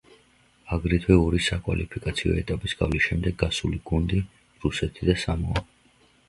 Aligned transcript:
აგრეთვე 0.77 1.17
ორი 1.25 1.41
საკვალიფიკაციო 1.47 2.33
ეტაპის 2.43 2.73
გავლის 2.79 3.05
შედეგად 3.09 3.37
გასული 3.45 3.81
გუნდი, 3.93 4.23
რუსეთი 4.65 5.11
და 5.13 5.17
სამოა. 5.27 5.65